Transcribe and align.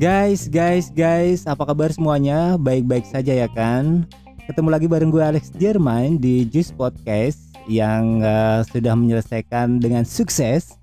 Guys, 0.00 0.48
guys, 0.48 0.88
guys, 0.88 1.44
apa 1.44 1.60
kabar 1.68 1.92
semuanya? 1.92 2.56
Baik-baik 2.56 3.04
saja 3.04 3.36
ya 3.36 3.44
kan? 3.52 4.08
Ketemu 4.48 4.72
lagi 4.72 4.88
bareng 4.88 5.12
gue 5.12 5.20
Alex 5.20 5.52
Jermain 5.60 6.16
di 6.16 6.48
Juice 6.48 6.72
Podcast 6.72 7.52
yang 7.68 8.24
uh, 8.24 8.64
sudah 8.64 8.96
menyelesaikan 8.96 9.76
dengan 9.76 10.08
sukses 10.08 10.80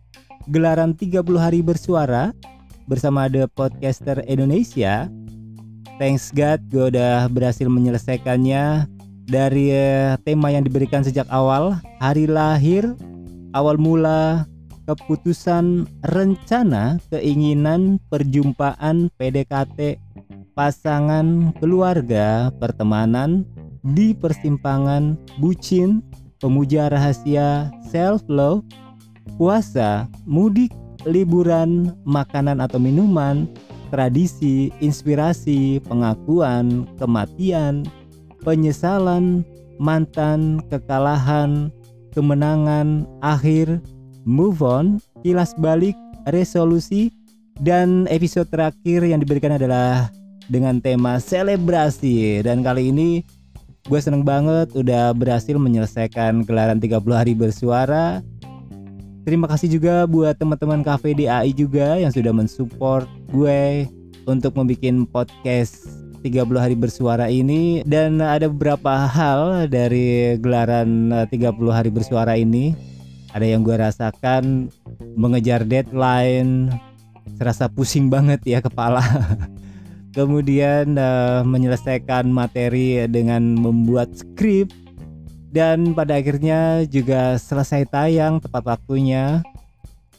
gelaran 0.53 0.93
30 0.93 1.25
hari 1.33 1.65
bersuara 1.65 2.29
bersama 2.85 3.25
The 3.25 3.49
Podcaster 3.49 4.21
Indonesia. 4.29 5.09
Thanks 5.97 6.29
God, 6.29 6.61
gue 6.69 6.93
udah 6.93 7.25
berhasil 7.33 7.65
menyelesaikannya 7.65 8.85
dari 9.25 9.73
uh, 9.73 10.21
tema 10.29 10.53
yang 10.53 10.61
diberikan 10.61 11.01
sejak 11.01 11.25
awal, 11.33 11.73
hari 11.97 12.29
lahir, 12.29 12.85
awal 13.57 13.81
mula, 13.81 14.45
keputusan, 14.87 15.83
rencana, 16.07 16.95
keinginan, 17.11 17.99
perjumpaan, 18.07 19.11
PDKT, 19.19 19.99
pasangan, 20.55 21.51
keluarga, 21.59 22.49
pertemanan, 22.55 23.43
di 23.83 24.15
persimpangan, 24.15 25.19
bucin, 25.43 25.99
pemuja 26.39 26.87
rahasia, 26.87 27.67
self 27.91 28.23
love, 28.31 28.63
puasa, 29.35 30.07
mudik, 30.23 30.71
liburan, 31.03 31.91
makanan 32.07 32.63
atau 32.63 32.79
minuman, 32.79 33.45
tradisi, 33.91 34.71
inspirasi, 34.79 35.83
pengakuan, 35.83 36.87
kematian, 36.95 37.83
penyesalan, 38.41 39.43
mantan, 39.83 40.63
kekalahan, 40.71 41.71
kemenangan, 42.15 43.05
akhir, 43.21 43.83
move 44.27 44.59
on, 44.59 44.99
kilas 45.23 45.55
balik, 45.55 45.95
resolusi, 46.27 47.15
dan 47.63 48.05
episode 48.11 48.51
terakhir 48.51 49.07
yang 49.07 49.23
diberikan 49.23 49.55
adalah 49.55 50.11
dengan 50.51 50.83
tema 50.83 51.17
selebrasi. 51.17 52.43
Dan 52.43 52.61
kali 52.61 52.91
ini 52.91 53.23
gue 53.87 53.99
seneng 54.03 54.27
banget 54.27 54.75
udah 54.75 55.15
berhasil 55.15 55.55
menyelesaikan 55.55 56.43
gelaran 56.43 56.83
30 56.83 56.99
hari 57.15 57.33
bersuara. 57.33 58.19
Terima 59.23 59.47
kasih 59.47 59.79
juga 59.79 60.07
buat 60.07 60.35
teman-teman 60.39 60.83
Cafe 60.83 61.15
DAI 61.15 61.51
juga 61.51 61.99
yang 61.99 62.11
sudah 62.11 62.31
mensupport 62.31 63.07
gue 63.31 63.87
untuk 64.27 64.55
membuat 64.55 65.07
podcast 65.11 65.87
30 66.23 66.47
hari 66.59 66.75
bersuara 66.75 67.31
ini 67.31 67.83
dan 67.87 68.19
ada 68.19 68.51
beberapa 68.51 69.07
hal 69.07 69.67
dari 69.71 70.35
gelaran 70.39 71.11
30 71.27 71.31
hari 71.71 71.91
bersuara 71.91 72.35
ini 72.35 72.75
ada 73.37 73.45
yang 73.45 73.61
gue 73.61 73.77
rasakan 73.77 74.73
mengejar 75.13 75.61
deadline 75.61 76.73
serasa 77.37 77.69
pusing 77.69 78.09
banget 78.09 78.41
ya 78.43 78.59
kepala. 78.65 79.05
Kemudian 80.17 80.97
uh, 80.97 81.45
menyelesaikan 81.45 82.25
materi 82.33 83.05
dengan 83.05 83.53
membuat 83.53 84.09
skrip 84.17 84.73
dan 85.53 85.93
pada 85.93 86.17
akhirnya 86.17 86.89
juga 86.89 87.37
selesai 87.37 87.85
tayang 87.85 88.41
tepat 88.41 88.65
waktunya. 88.65 89.45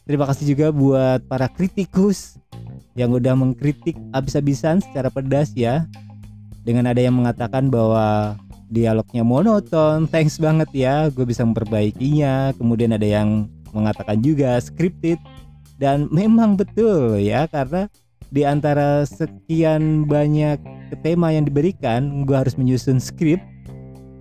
Terima 0.07 0.25
kasih 0.25 0.55
juga 0.55 0.71
buat 0.71 1.21
para 1.27 1.51
kritikus 1.51 2.39
yang 2.95 3.11
udah 3.11 3.35
mengkritik 3.35 3.99
habis-habisan 4.15 4.79
secara 4.81 5.11
pedas 5.11 5.51
ya. 5.59 5.85
Dengan 6.63 6.87
ada 6.87 7.03
yang 7.03 7.19
mengatakan 7.19 7.67
bahwa 7.67 8.39
dialognya 8.71 9.25
monoton. 9.25 10.07
Thanks 10.13 10.39
banget 10.39 10.69
ya 10.73 11.09
gue 11.13 11.25
bisa 11.25 11.43
memperbaikinya. 11.45 12.55
Kemudian 12.57 12.95
ada 12.95 13.05
yang 13.05 13.49
mengatakan 13.73 14.21
juga 14.21 14.57
scripted. 14.61 15.19
Dan 15.79 16.11
memang 16.11 16.59
betul 16.59 17.23
ya 17.23 17.47
karena 17.47 17.87
di 18.35 18.43
antara 18.43 19.07
sekian 19.07 20.05
banyak 20.05 20.59
tema 21.01 21.31
yang 21.33 21.47
diberikan 21.47 22.27
gue 22.27 22.35
harus 22.37 22.59
menyusun 22.59 22.99
skrip 22.99 23.39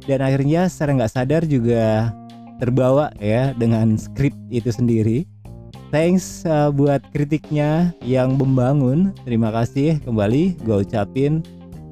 dan 0.08 0.24
akhirnya 0.24 0.72
secara 0.72 0.96
nggak 1.02 1.14
sadar 1.14 1.42
juga 1.44 2.16
terbawa 2.58 3.12
ya 3.20 3.52
dengan 3.58 4.00
skrip 4.00 4.34
itu 4.50 4.72
sendiri. 4.72 5.28
Thanks 5.88 6.44
uh, 6.44 6.68
buat 6.68 7.00
kritiknya 7.16 7.96
yang 8.04 8.36
membangun. 8.36 9.16
Terima 9.24 9.56
kasih. 9.56 10.04
Kembali 10.04 10.60
gue 10.64 10.84
ucapin 10.84 11.40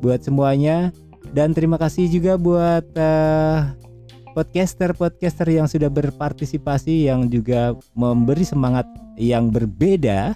buat 0.04 0.20
semuanya 0.20 0.92
dan 1.36 1.52
terima 1.52 1.76
kasih 1.76 2.08
juga 2.08 2.40
buat 2.40 2.88
uh, 2.96 3.76
podcaster-podcaster 4.32 5.52
yang 5.52 5.68
sudah 5.68 5.92
berpartisipasi 5.92 7.12
yang 7.12 7.28
juga 7.28 7.76
memberi 7.92 8.48
semangat 8.48 8.88
yang 9.20 9.52
berbeda. 9.52 10.32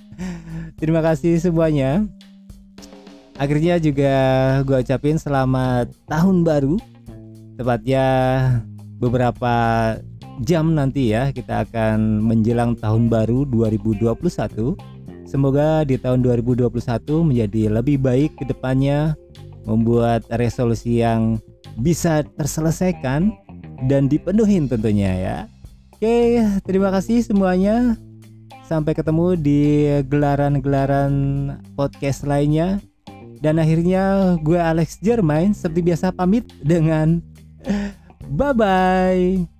terima 0.80 1.04
kasih 1.04 1.36
semuanya. 1.36 2.08
Akhirnya 3.36 3.76
juga 3.76 4.14
gue 4.64 4.80
ucapin 4.80 5.20
selamat 5.20 5.92
tahun 6.08 6.48
baru. 6.48 6.80
Tepatnya 7.60 8.06
beberapa 8.96 9.52
jam 10.48 10.72
nanti 10.72 11.12
ya 11.12 11.28
kita 11.28 11.68
akan 11.68 12.24
menjelang 12.24 12.72
tahun 12.80 13.12
baru 13.12 13.44
2021. 13.52 14.16
Semoga 15.28 15.84
di 15.84 16.00
tahun 16.00 16.24
2021 16.24 16.72
menjadi 17.20 17.62
lebih 17.68 18.00
baik 18.00 18.40
ke 18.40 18.44
depannya 18.48 19.16
membuat 19.66 20.26
resolusi 20.34 21.02
yang 21.02 21.38
bisa 21.78 22.26
terselesaikan 22.36 23.32
dan 23.86 24.06
dipenuhin 24.06 24.68
tentunya 24.70 25.12
ya. 25.18 25.38
Oke, 25.96 26.42
terima 26.66 26.90
kasih 26.90 27.22
semuanya. 27.22 27.94
Sampai 28.66 28.96
ketemu 28.96 29.38
di 29.38 29.86
gelaran-gelaran 30.06 31.12
podcast 31.78 32.26
lainnya. 32.26 32.82
Dan 33.42 33.58
akhirnya 33.58 34.38
gue 34.38 34.54
Alex 34.54 35.02
Jermain 35.02 35.50
seperti 35.50 35.82
biasa 35.82 36.14
pamit 36.14 36.46
dengan 36.62 37.18
bye 38.38 38.54
bye. 38.54 39.51